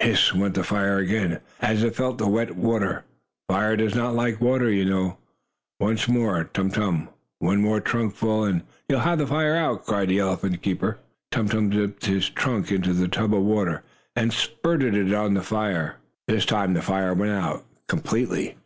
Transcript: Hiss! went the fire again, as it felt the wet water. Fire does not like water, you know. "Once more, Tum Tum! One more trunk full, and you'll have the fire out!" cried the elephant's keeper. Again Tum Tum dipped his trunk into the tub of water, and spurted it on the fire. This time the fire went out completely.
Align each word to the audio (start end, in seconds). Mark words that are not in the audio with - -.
Hiss! 0.00 0.34
went 0.34 0.54
the 0.56 0.64
fire 0.64 0.98
again, 0.98 1.38
as 1.62 1.84
it 1.84 1.94
felt 1.94 2.18
the 2.18 2.26
wet 2.26 2.56
water. 2.56 3.04
Fire 3.48 3.76
does 3.76 3.94
not 3.94 4.12
like 4.12 4.40
water, 4.40 4.68
you 4.68 4.84
know. 4.84 5.18
"Once 5.78 6.08
more, 6.08 6.42
Tum 6.52 6.70
Tum! 6.72 7.08
One 7.38 7.60
more 7.62 7.80
trunk 7.80 8.16
full, 8.16 8.42
and 8.42 8.62
you'll 8.88 8.98
have 9.06 9.18
the 9.20 9.26
fire 9.28 9.54
out!" 9.54 9.86
cried 9.86 10.08
the 10.08 10.18
elephant's 10.18 10.58
keeper. 10.58 10.98
Again 11.30 11.48
Tum 11.48 11.48
Tum 11.48 11.70
dipped 11.70 12.06
his 12.06 12.28
trunk 12.28 12.72
into 12.72 12.92
the 12.92 13.06
tub 13.06 13.32
of 13.32 13.42
water, 13.42 13.84
and 14.16 14.32
spurted 14.32 14.96
it 14.96 15.14
on 15.14 15.34
the 15.34 15.42
fire. 15.44 15.98
This 16.26 16.44
time 16.44 16.74
the 16.74 16.82
fire 16.82 17.14
went 17.14 17.30
out 17.30 17.64
completely. 17.86 18.56